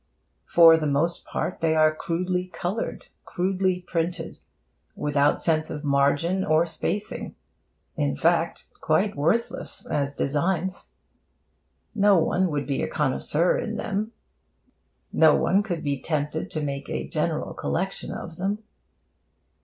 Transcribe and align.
For 0.51 0.77
the 0.77 0.87
most 0.87 1.25
part, 1.25 1.59
they 1.61 1.75
are 1.75 1.93
crudely 1.93 2.47
coloured, 2.47 3.05
crudely 3.23 3.81
printed, 3.87 4.39
without 4.95 5.43
sense 5.43 5.69
of 5.69 5.83
margin 5.83 6.43
or 6.43 6.65
spacing; 6.65 7.35
in 7.95 8.15
fact, 8.17 8.65
quite 8.81 9.15
worthless 9.15 9.85
as 9.85 10.17
designs. 10.17 10.89
No 11.93 12.17
one 12.17 12.49
would 12.49 12.65
be 12.65 12.81
a 12.81 12.87
connoisseur 12.87 13.59
in 13.59 13.75
them. 13.75 14.11
No 15.13 15.35
one 15.35 15.61
could 15.61 15.83
be 15.83 16.01
tempted 16.01 16.49
to 16.49 16.61
make 16.63 16.89
a 16.89 17.07
general 17.07 17.53
collection 17.53 18.11
of 18.11 18.37
them. 18.37 18.63